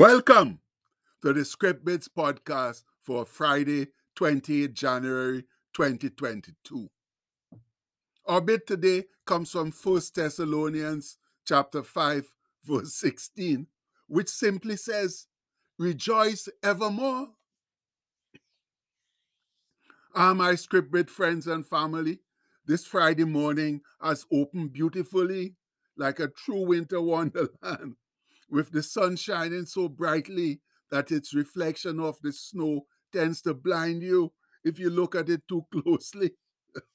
[0.00, 0.60] Welcome
[1.20, 6.88] to the Script Bits podcast for Friday, 28 January 2022.
[8.24, 12.34] Our bit today comes from 1 Thessalonians chapter 5,
[12.64, 13.66] verse 16,
[14.06, 15.26] which simply says,
[15.78, 17.32] Rejoice evermore.
[20.14, 22.20] Ah, my Script Bit friends and family,
[22.64, 25.56] this Friday morning has opened beautifully
[25.98, 27.96] like a true winter wonderland
[28.50, 30.60] with the sun shining so brightly
[30.90, 34.32] that its reflection of the snow tends to blind you
[34.64, 36.32] if you look at it too closely.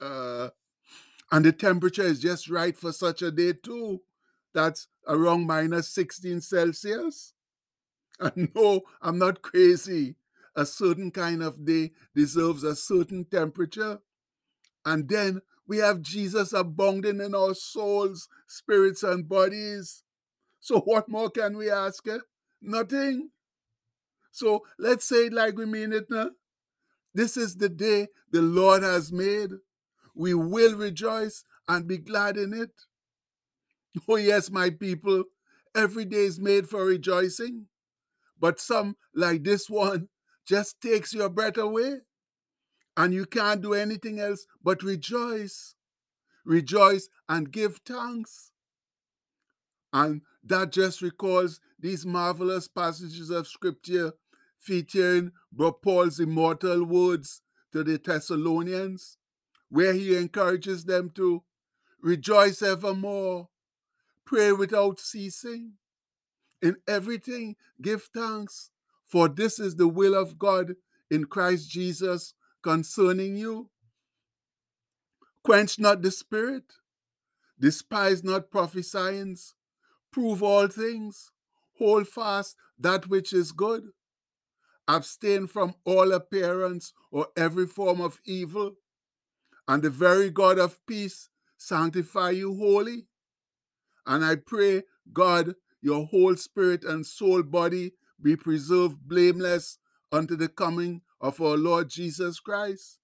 [0.00, 0.50] Uh,
[1.32, 4.02] and the temperature is just right for such a day, too.
[4.54, 7.32] That's around minus 16 Celsius.
[8.18, 10.16] And no, I'm not crazy.
[10.54, 13.98] A certain kind of day deserves a certain temperature.
[14.86, 20.02] And then we have Jesus abounding in our souls, spirits, and bodies.
[20.66, 22.08] So what more can we ask?
[22.08, 22.18] Eh?
[22.60, 23.30] Nothing.
[24.32, 26.30] So let's say it like we mean it now.
[27.14, 29.50] This is the day the Lord has made.
[30.16, 32.72] We will rejoice and be glad in it.
[34.08, 35.22] Oh, yes, my people,
[35.74, 37.66] every day is made for rejoicing.
[38.38, 40.08] But some, like this one,
[40.44, 42.00] just takes your breath away.
[42.96, 45.76] And you can't do anything else but rejoice.
[46.44, 48.50] Rejoice and give thanks.
[49.92, 54.12] And that just recalls these marvelous passages of scripture
[54.58, 55.32] featuring
[55.82, 59.18] Paul's immortal words to the Thessalonians,
[59.68, 61.42] where he encourages them to
[62.00, 63.48] rejoice evermore,
[64.24, 65.72] pray without ceasing,
[66.62, 68.70] in everything give thanks,
[69.04, 70.76] for this is the will of God
[71.10, 73.70] in Christ Jesus concerning you.
[75.42, 76.64] Quench not the spirit,
[77.58, 79.36] despise not prophesying,
[80.16, 81.30] prove all things,
[81.78, 83.82] hold fast that which is good,
[84.88, 88.76] abstain from all appearance or every form of evil,
[89.68, 91.28] and the very God of peace
[91.58, 93.08] sanctify you wholly.
[94.06, 99.76] And I pray, God, your whole spirit and soul body be preserved blameless
[100.10, 103.00] unto the coming of our Lord Jesus Christ.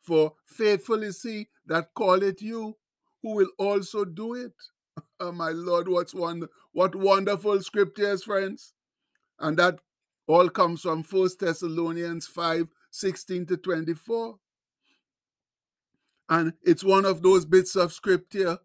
[0.00, 2.76] For faithful is he that calleth you,
[3.20, 4.54] who will also do it.
[5.20, 8.74] Oh my Lord, what's wonder, what wonderful scriptures, friends.
[9.38, 9.80] And that
[10.26, 14.36] all comes from First Thessalonians 5, 16 to 24.
[16.28, 18.58] And it's one of those bits of scripture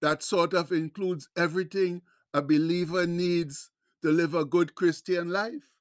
[0.00, 2.02] that sort of includes everything
[2.34, 3.70] a believer needs
[4.02, 5.76] to live a good Christian life.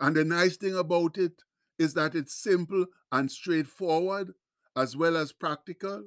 [0.00, 1.42] And the nice thing about it
[1.78, 4.34] is that it's simple and straightforward
[4.76, 6.04] as well as practical.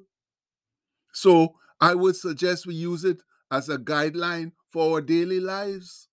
[1.13, 3.21] So I would suggest we use it
[3.51, 6.07] as a guideline for our daily lives,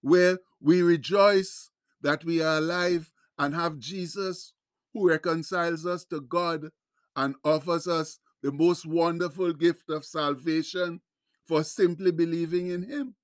[0.00, 1.70] where we rejoice
[2.02, 4.54] that we are alive and have Jesus
[4.92, 6.70] who reconciles us to God
[7.14, 11.00] and offers us the most wonderful gift of salvation
[11.44, 13.14] for simply believing in Him.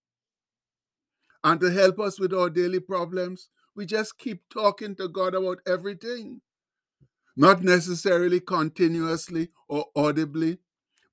[1.42, 5.60] And to help us with our daily problems, we just keep talking to God about
[5.66, 6.40] everything.
[7.36, 10.58] Not necessarily continuously or audibly,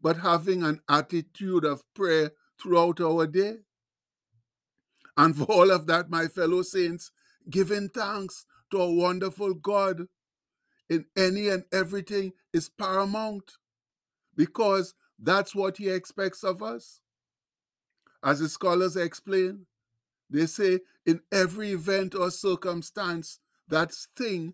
[0.02, 2.32] but having an attitude of prayer
[2.62, 3.58] throughout our day.
[5.18, 7.12] And for all of that, my fellow saints,
[7.50, 10.08] giving thanks to a wonderful God
[10.90, 13.54] in any and everything is paramount
[14.36, 17.02] because that's what He expects of us.
[18.24, 19.66] As the scholars explain,
[20.30, 24.54] they say in every event or circumstance, that's thing,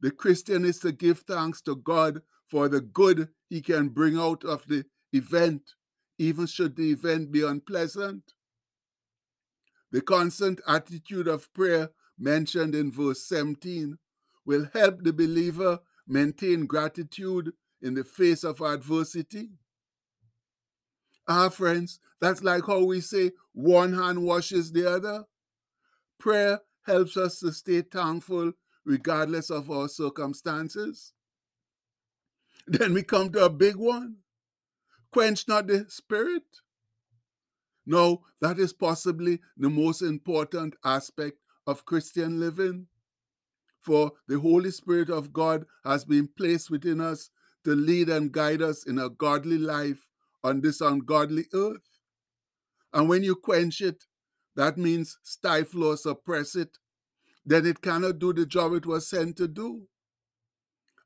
[0.00, 4.44] the Christian is to give thanks to God for the good he can bring out
[4.44, 5.74] of the event,
[6.18, 8.32] even should the event be unpleasant.
[9.90, 13.98] The constant attitude of prayer mentioned in verse 17
[14.44, 19.50] will help the believer maintain gratitude in the face of adversity.
[21.26, 25.24] Ah, friends, that's like how we say one hand washes the other.
[26.18, 28.52] Prayer helps us to stay thankful
[28.84, 31.12] regardless of our circumstances.
[32.78, 34.16] Then we come to a big one
[35.10, 36.42] quench not the spirit.
[37.86, 42.86] No, that is possibly the most important aspect of Christian living.
[43.80, 47.30] For the Holy Spirit of God has been placed within us
[47.64, 50.08] to lead and guide us in a godly life
[50.44, 51.88] on this ungodly earth.
[52.92, 54.04] And when you quench it,
[54.56, 56.78] that means stifle or suppress it,
[57.46, 59.82] then it cannot do the job it was sent to do.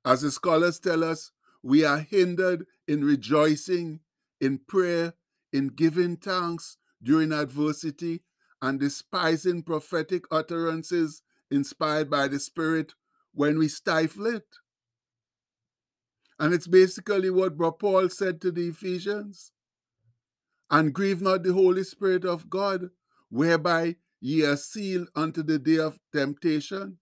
[0.04, 1.30] As the scholars tell us,
[1.62, 4.00] we are hindered in rejoicing,
[4.40, 5.14] in prayer,
[5.52, 8.22] in giving thanks during adversity,
[8.60, 12.94] and despising prophetic utterances inspired by the Spirit
[13.32, 14.56] when we stifle it.
[16.38, 19.52] And it's basically what Paul said to the Ephesians.
[20.70, 22.90] And grieve not the Holy Spirit of God,
[23.28, 26.98] whereby ye are sealed unto the day of temptation.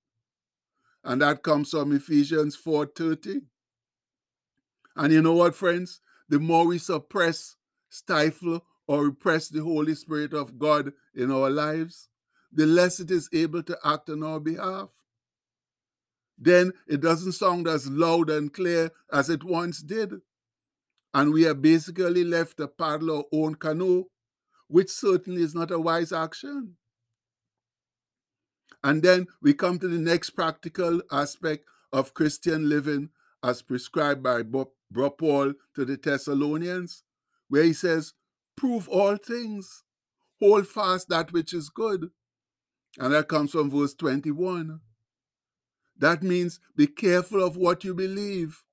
[1.05, 3.43] And that comes from Ephesians 4:30.
[4.97, 6.01] And you know what, friends?
[6.29, 7.57] The more we suppress,
[7.89, 12.09] stifle, or repress the Holy Spirit of God in our lives,
[12.53, 14.91] the less it is able to act on our behalf.
[16.37, 20.15] Then it doesn't sound as loud and clear as it once did.
[21.13, 24.05] And we are basically left to paddle our own canoe,
[24.69, 26.77] which certainly is not a wise action.
[28.83, 33.11] And then we come to the next practical aspect of Christian living
[33.43, 34.43] as prescribed by
[34.91, 37.05] Bro Paul to the Thessalonians,
[37.49, 38.15] where he says,
[38.57, 39.85] Prove all things,
[40.39, 42.11] hold fast that which is good.
[42.99, 44.81] And that comes from verse 21.
[45.97, 48.65] That means be careful of what you believe.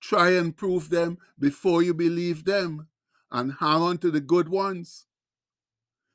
[0.00, 2.88] Try and prove them before you believe them,
[3.32, 5.06] and hang on to the good ones.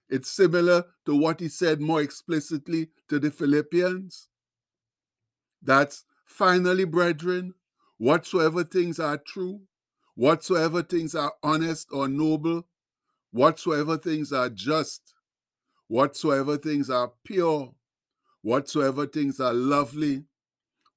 [0.09, 4.29] It's similar to what he said more explicitly to the Philippians.
[5.61, 7.55] That's finally, brethren,
[7.99, 9.61] whatsoever things are true,
[10.15, 12.65] whatsoever things are honest or noble,
[13.31, 15.13] whatsoever things are just,
[15.87, 17.75] whatsoever things are pure,
[18.41, 20.23] whatsoever things are lovely,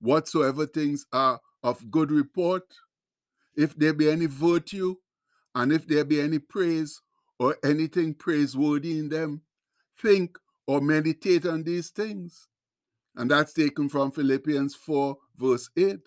[0.01, 2.65] whatsoever things are of good report,
[3.57, 4.95] if there be any virtue,
[5.55, 7.03] and if there be any praise
[7.39, 9.43] or anything praiseworthy in them,
[10.01, 12.49] think or meditate on these things.
[13.17, 15.99] And that's taken from Philippians 4, verse 8.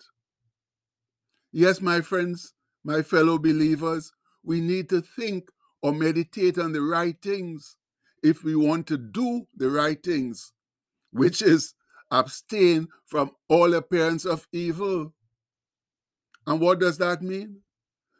[1.58, 2.52] Yes, my friends,
[2.84, 4.12] my fellow believers,
[4.44, 5.48] we need to think
[5.80, 7.78] or meditate on the right things
[8.22, 10.52] if we want to do the right things,
[11.12, 11.72] which is
[12.10, 15.14] abstain from all appearance of evil.
[16.46, 17.60] And what does that mean?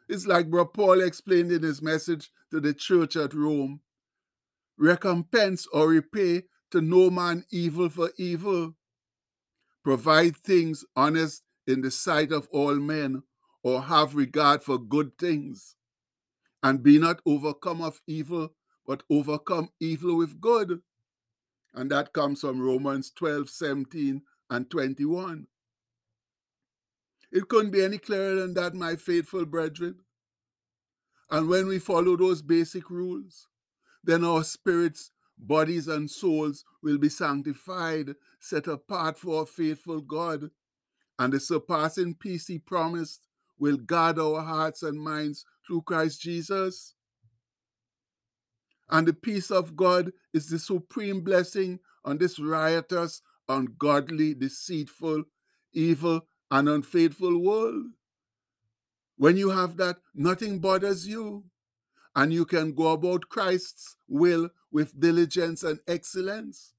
[0.09, 3.81] It's like Bro Paul explained in his message to the church at Rome
[4.79, 8.73] recompense or repay to no man evil for evil.
[9.83, 13.21] Provide things honest in the sight of all men,
[13.63, 15.75] or have regard for good things.
[16.63, 18.53] And be not overcome of evil,
[18.85, 20.81] but overcome evil with good.
[21.73, 25.47] And that comes from Romans 12, 17, and 21.
[27.31, 29.99] It couldn't be any clearer than that, my faithful brethren.
[31.29, 33.47] And when we follow those basic rules,
[34.03, 40.51] then our spirits, bodies, and souls will be sanctified, set apart for a faithful God.
[41.19, 43.26] And the surpassing peace he promised
[43.59, 46.93] will guard our hearts and minds through Christ Jesus.
[48.89, 55.25] And the peace of God is the supreme blessing on this riotous, ungodly, deceitful,
[55.73, 57.87] evil, and unfaithful world.
[59.17, 61.45] When you have that, nothing bothers you,
[62.15, 66.73] and you can go about Christ's will with diligence and excellence.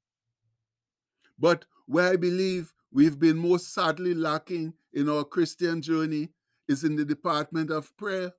[1.38, 6.30] But where I believe we've been most sadly lacking in our Christian journey
[6.68, 8.32] is in the department of prayer.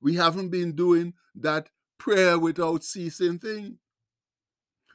[0.00, 3.78] We haven't been doing that prayer without ceasing thing.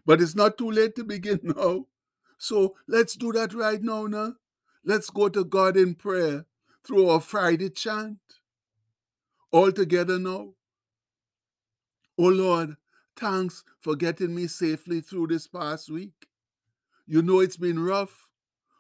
[0.06, 1.86] But it's not too late to begin now.
[2.38, 4.34] So let's do that right now, now.
[4.84, 6.46] Let's go to God in prayer
[6.86, 8.20] through our Friday chant.
[9.52, 10.54] All together now.
[12.18, 12.78] Oh Lord,
[13.16, 16.28] thanks for getting me safely through this past week.
[17.06, 18.27] You know it's been rough.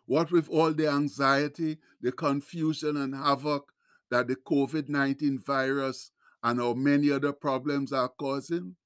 [0.08, 3.74] What with all the anxiety, the confusion, and havoc
[4.10, 6.12] that the COVID 19 virus
[6.42, 8.78] and our many other problems are causing?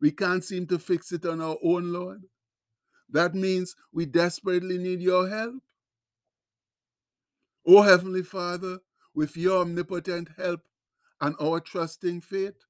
[0.00, 2.24] We can't seem to fix it on our own, Lord.
[3.08, 5.62] That means we desperately need your help.
[7.64, 8.80] O Heavenly Father,
[9.14, 10.62] with your omnipotent help
[11.20, 12.64] and our trusting faith,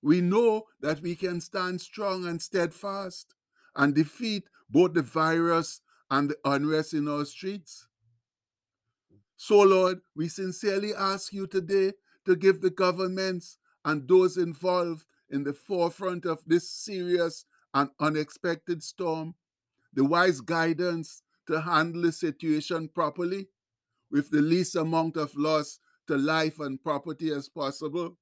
[0.00, 3.34] we know that we can stand strong and steadfast
[3.74, 5.80] and defeat both the virus
[6.10, 7.86] and the unrest in our streets.
[9.36, 11.92] So, Lord, we sincerely ask you today
[12.24, 18.82] to give the governments and those involved in the forefront of this serious and unexpected
[18.82, 19.34] storm
[19.92, 23.48] the wise guidance to handle the situation properly
[24.10, 28.16] with the least amount of loss to life and property as possible.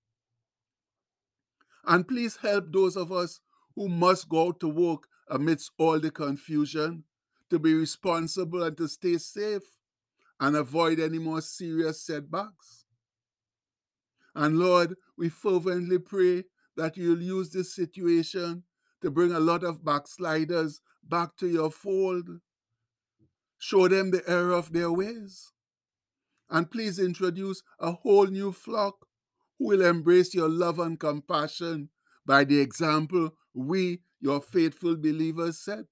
[1.87, 3.40] And please help those of us
[3.75, 7.05] who must go to work amidst all the confusion
[7.50, 9.62] to be responsible and to stay safe
[10.40, 12.84] and avoid any more serious setbacks.
[14.34, 16.44] And Lord, we fervently pray
[16.76, 18.64] that you'll use this situation
[19.00, 22.28] to bring a lot of backsliders back to your fold.
[23.58, 25.52] Show them the error of their ways.
[26.50, 29.06] And please introduce a whole new flock
[29.58, 31.88] who will embrace your love and compassion
[32.26, 35.86] by the example we, your faithful believers, set.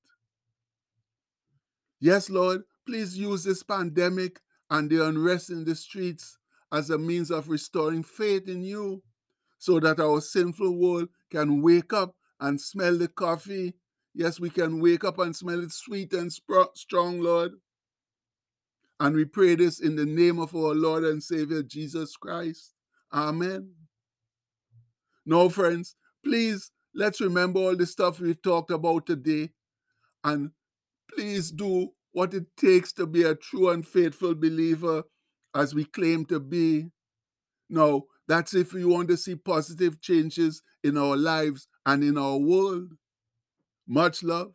[2.00, 6.38] Yes, Lord, please use this pandemic and the unrest in the streets
[6.72, 9.02] as a means of restoring faith in you
[9.58, 13.74] so that our sinful world can wake up and smell the coffee.
[14.14, 16.32] Yes, we can wake up and smell it sweet and
[16.74, 17.52] strong, Lord.
[19.00, 22.74] And we pray this in the name of our Lord and Savior Jesus Christ.
[23.12, 23.72] Amen.
[25.26, 29.50] Now, friends, please let's remember all the stuff we've talked about today
[30.22, 30.50] and
[31.12, 35.04] please do what it takes to be a true and faithful believer
[35.54, 36.90] as we claim to be.
[37.68, 42.38] Now, that's if we want to see positive changes in our lives and in our
[42.38, 42.94] world.
[43.86, 44.52] Much love.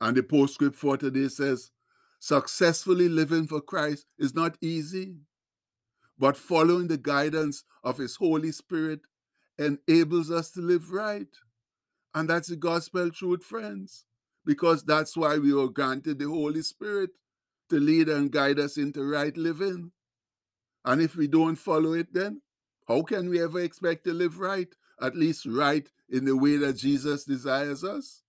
[0.00, 1.70] And the postscript for today says,
[2.18, 5.16] successfully living for Christ is not easy,
[6.18, 9.00] but following the guidance of His Holy Spirit
[9.58, 11.28] enables us to live right.
[12.14, 14.06] And that's the gospel truth, friends,
[14.46, 17.10] because that's why we were granted the Holy Spirit
[17.68, 19.90] to lead and guide us into right living.
[20.84, 22.40] And if we don't follow it, then
[22.86, 24.68] how can we ever expect to live right?
[25.02, 28.22] At least right in the way that Jesus desires us?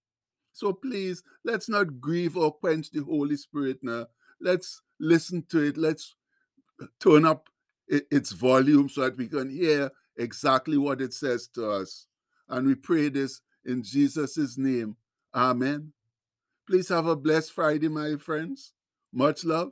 [0.54, 4.08] So please, let's not grieve or quench the Holy Spirit now.
[4.42, 5.78] Let's listen to it.
[5.78, 6.16] Let's
[7.00, 7.48] turn up
[7.88, 12.08] its volume so that we can hear exactly what it says to us.
[12.50, 14.98] And we pray this in Jesus' name.
[15.34, 15.94] Amen.
[16.68, 18.74] Please have a blessed Friday, my friends.
[19.14, 19.72] Much love.